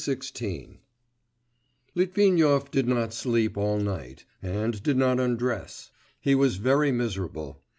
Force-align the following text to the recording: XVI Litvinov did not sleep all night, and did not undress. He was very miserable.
XVI 0.01 0.79
Litvinov 1.93 2.71
did 2.71 2.87
not 2.87 3.13
sleep 3.13 3.55
all 3.55 3.77
night, 3.77 4.25
and 4.41 4.81
did 4.81 4.97
not 4.97 5.19
undress. 5.19 5.91
He 6.19 6.33
was 6.33 6.55
very 6.55 6.91
miserable. 6.91 7.61